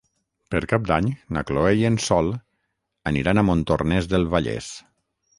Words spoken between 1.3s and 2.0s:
na Chloé i en